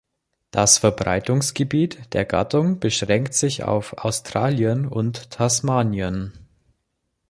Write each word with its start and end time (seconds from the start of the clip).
Das 0.49 0.79
Verbreitungsgebiet 0.79 2.11
der 2.15 2.25
Gattung 2.25 2.79
beschränkt 2.79 3.35
sich 3.35 3.65
auf 3.65 3.93
Australien 3.99 4.87
und 4.87 5.29
Tasmanien. 5.29 6.33